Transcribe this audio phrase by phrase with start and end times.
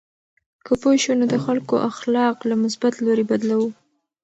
[0.65, 3.69] که پوه شو، نو د خلکو اخلاق له مثبت لوري بدلوو.